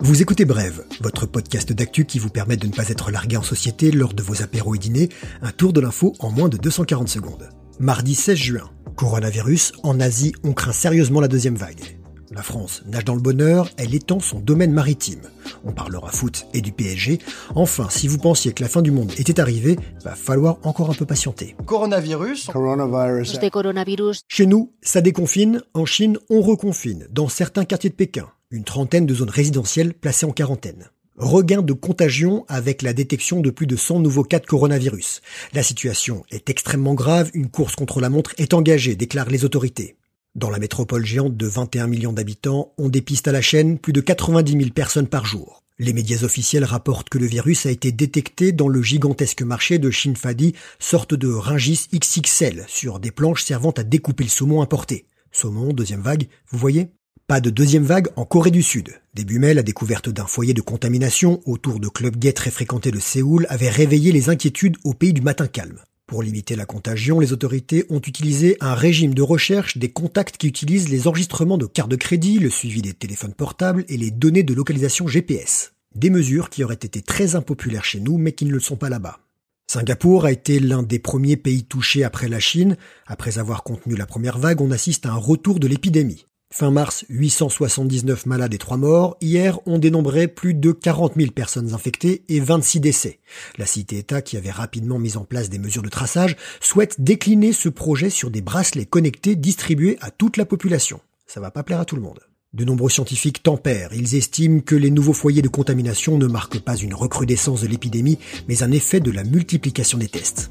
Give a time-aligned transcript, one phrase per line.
[0.00, 3.42] Vous écoutez Brève, votre podcast d'actu qui vous permet de ne pas être largué en
[3.42, 5.08] société lors de vos apéros et dîners,
[5.42, 7.50] un tour de l'info en moins de 240 secondes.
[7.80, 11.97] Mardi 16 juin, coronavirus, en Asie, on craint sérieusement la deuxième vague.
[12.30, 15.22] La France nage dans le bonheur, elle étend son domaine maritime.
[15.64, 17.18] On parlera foot et du PSG.
[17.54, 20.94] Enfin, si vous pensiez que la fin du monde était arrivée, va falloir encore un
[20.94, 21.56] peu patienter.
[21.64, 22.48] Coronavirus.
[22.48, 23.38] Coronavirus.
[23.50, 24.20] coronavirus.
[24.28, 25.62] Chez nous, ça déconfine.
[25.72, 27.06] En Chine, on reconfine.
[27.10, 30.90] Dans certains quartiers de Pékin, une trentaine de zones résidentielles placées en quarantaine.
[31.16, 35.22] Regain de contagion avec la détection de plus de 100 nouveaux cas de coronavirus.
[35.54, 39.96] La situation est extrêmement grave, une course contre la montre est engagée, déclarent les autorités.
[40.34, 44.00] Dans la métropole géante de 21 millions d'habitants, on dépiste à la chaîne plus de
[44.00, 45.62] 90 000 personnes par jour.
[45.80, 49.90] Les médias officiels rapportent que le virus a été détecté dans le gigantesque marché de
[49.90, 55.06] Shinfadi, sorte de ringis XXL, sur des planches servant à découper le saumon importé.
[55.32, 56.88] Saumon, deuxième vague, vous voyez?
[57.26, 58.90] Pas de deuxième vague en Corée du Sud.
[59.14, 63.00] Début mai, la découverte d'un foyer de contamination autour de clubs gays très fréquentés de
[63.00, 65.80] Séoul avait réveillé les inquiétudes au pays du matin calme.
[66.08, 70.48] Pour limiter la contagion, les autorités ont utilisé un régime de recherche des contacts qui
[70.48, 74.42] utilisent les enregistrements de cartes de crédit, le suivi des téléphones portables et les données
[74.42, 75.74] de localisation GPS.
[75.94, 78.88] Des mesures qui auraient été très impopulaires chez nous mais qui ne le sont pas
[78.88, 79.18] là-bas.
[79.66, 82.78] Singapour a été l'un des premiers pays touchés après la Chine.
[83.06, 86.24] Après avoir contenu la première vague, on assiste à un retour de l'épidémie.
[86.50, 89.18] Fin mars, 879 malades et 3 morts.
[89.20, 93.18] Hier, on dénombrait plus de 40 000 personnes infectées et 26 décès.
[93.58, 97.68] La cité-État, qui avait rapidement mis en place des mesures de traçage, souhaite décliner ce
[97.68, 101.00] projet sur des bracelets connectés distribués à toute la population.
[101.26, 102.20] Ça va pas plaire à tout le monde.
[102.54, 103.92] De nombreux scientifiques tempèrent.
[103.92, 108.18] Ils estiment que les nouveaux foyers de contamination ne marquent pas une recrudescence de l'épidémie,
[108.48, 110.50] mais un effet de la multiplication des tests.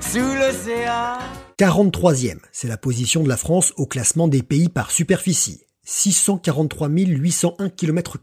[0.00, 1.18] Sous l'océan.
[1.58, 5.62] 43e, c'est la position de la France au classement des pays par superficie.
[5.84, 8.18] 643 801 km,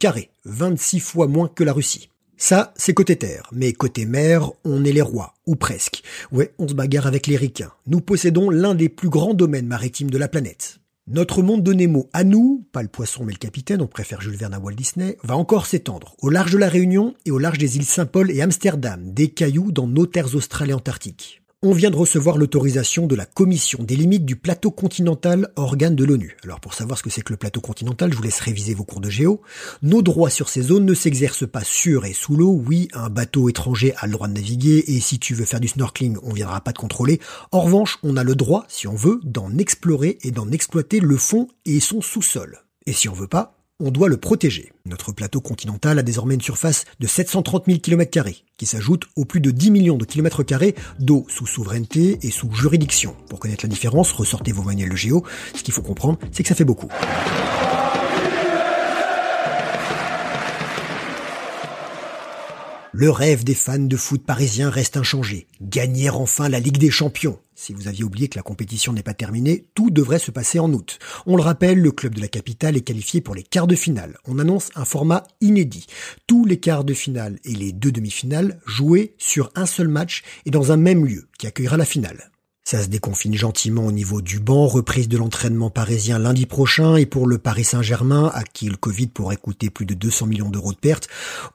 [0.46, 2.10] 26 fois moins que la Russie.
[2.38, 6.02] Ça, c'est côté terre, mais côté mer, on est les rois, ou presque.
[6.32, 7.72] Ouais, on se bagarre avec les ricains.
[7.88, 10.80] Nous possédons l'un des plus grands domaines maritimes de la planète.
[11.08, 14.38] Notre monde de Nemo, à nous, pas le poisson mais le capitaine, on préfère Jules
[14.38, 17.58] Verne à Walt Disney, va encore s'étendre, au large de la Réunion et au large
[17.58, 21.90] des îles Saint-Paul et Amsterdam, des cailloux dans nos terres australes et antarctiques on vient
[21.90, 26.38] de recevoir l'autorisation de la Commission des limites du plateau continental, organe de l'ONU.
[26.44, 28.84] Alors pour savoir ce que c'est que le plateau continental, je vous laisse réviser vos
[28.84, 29.42] cours de géo.
[29.82, 32.62] Nos droits sur ces zones ne s'exercent pas sur et sous l'eau.
[32.68, 35.68] Oui, un bateau étranger a le droit de naviguer et si tu veux faire du
[35.68, 37.20] snorkeling, on viendra pas te contrôler.
[37.52, 41.18] En revanche, on a le droit, si on veut, d'en explorer et d'en exploiter le
[41.18, 42.60] fond et son sous-sol.
[42.86, 44.72] Et si on veut pas, on doit le protéger.
[44.86, 48.24] Notre plateau continental a désormais une surface de 730 000 km,
[48.56, 50.44] qui s'ajoute aux plus de 10 millions de km
[51.00, 53.16] d'eau sous souveraineté et sous juridiction.
[53.30, 55.26] Pour connaître la différence, ressortez vos manuels de géo.
[55.54, 56.88] Ce qu'il faut comprendre, c'est que ça fait beaucoup.
[62.94, 65.48] Le rêve des fans de foot parisiens reste inchangé.
[65.62, 67.40] Gagner enfin la Ligue des Champions.
[67.56, 70.72] Si vous aviez oublié que la compétition n'est pas terminée, tout devrait se passer en
[70.74, 71.00] août.
[71.26, 74.18] On le rappelle, le club de la capitale est qualifié pour les quarts de finale.
[74.26, 75.88] On annonce un format inédit.
[76.28, 80.52] Tous les quarts de finale et les deux demi-finales joués sur un seul match et
[80.52, 82.30] dans un même lieu qui accueillera la finale.
[82.68, 87.06] Ça se déconfine gentiment au niveau du banc, reprise de l'entraînement parisien lundi prochain, et
[87.06, 90.74] pour le Paris Saint-Germain, à qui le Covid pourrait coûter plus de 200 millions d'euros
[90.74, 91.08] de pertes,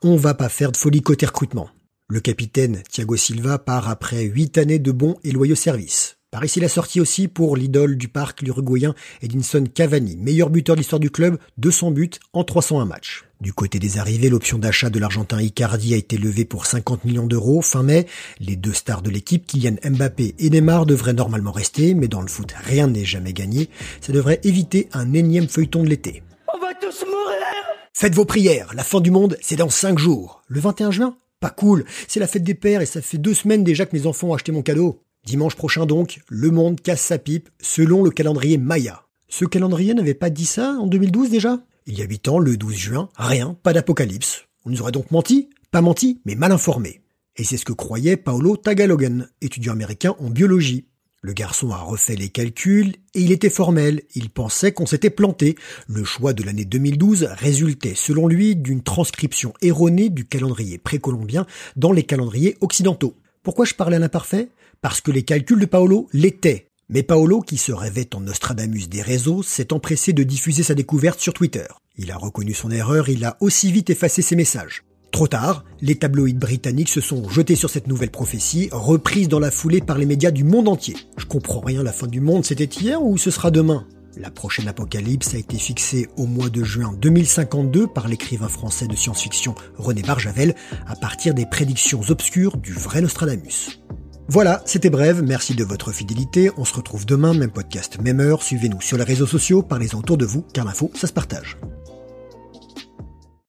[0.02, 1.68] on va pas faire de folie côté recrutement.
[2.12, 6.16] Le capitaine Thiago Silva part après huit années de bons et loyaux services.
[6.32, 10.80] Par ici la sortie aussi pour l'idole du parc, l'Uruguayen Edinson Cavani, meilleur buteur de
[10.80, 13.26] l'histoire du club, 200 buts en 301 matchs.
[13.40, 17.28] Du côté des arrivées, l'option d'achat de l'Argentin Icardi a été levée pour 50 millions
[17.28, 18.06] d'euros fin mai.
[18.40, 22.28] Les deux stars de l'équipe, Kylian Mbappé et Neymar, devraient normalement rester, mais dans le
[22.28, 23.68] foot, rien n'est jamais gagné.
[24.00, 26.24] Ça devrait éviter un énième feuilleton de l'été.
[26.52, 27.46] On va tous mourir.
[27.92, 30.42] Faites vos prières, la fin du monde, c'est dans 5 jours.
[30.48, 31.16] Le 21 juin?
[31.40, 34.06] Pas cool, c'est la fête des pères et ça fait deux semaines déjà que mes
[34.06, 35.02] enfants ont acheté mon cadeau.
[35.24, 39.06] Dimanche prochain donc, le monde casse sa pipe selon le calendrier Maya.
[39.28, 41.60] Ce calendrier n'avait pas dit ça en 2012 déjà?
[41.86, 44.44] Il y a 8 ans, le 12 juin, rien, pas d'apocalypse.
[44.66, 47.00] On nous aurait donc menti Pas menti, mais mal informé.
[47.36, 50.88] Et c'est ce que croyait Paolo Tagalogan, étudiant américain en biologie.
[51.22, 54.02] Le garçon a refait les calculs et il était formel.
[54.14, 55.54] Il pensait qu'on s'était planté.
[55.86, 61.46] Le choix de l'année 2012 résultait, selon lui, d'une transcription erronée du calendrier précolombien
[61.76, 63.16] dans les calendriers occidentaux.
[63.42, 64.48] Pourquoi je parlais à l'imparfait?
[64.80, 66.68] Parce que les calculs de Paolo l'étaient.
[66.88, 71.20] Mais Paolo, qui se rêvait en Nostradamus des réseaux, s'est empressé de diffuser sa découverte
[71.20, 71.66] sur Twitter.
[71.96, 74.84] Il a reconnu son erreur, il a aussi vite effacé ses messages.
[75.12, 79.50] Trop tard, les tabloïds britanniques se sont jetés sur cette nouvelle prophétie, reprise dans la
[79.50, 80.96] foulée par les médias du monde entier.
[81.16, 83.86] Je comprends rien, la fin du monde c'était hier ou ce sera demain?
[84.16, 88.96] La prochaine apocalypse a été fixée au mois de juin 2052 par l'écrivain français de
[88.96, 90.54] science-fiction René Barjavel
[90.86, 93.80] à partir des prédictions obscures du vrai Nostradamus.
[94.28, 98.44] Voilà, c'était bref, merci de votre fidélité, on se retrouve demain, même podcast, même heure,
[98.44, 101.56] suivez-nous sur les réseaux sociaux, parlez-en autour de vous, car l'info, ça se partage.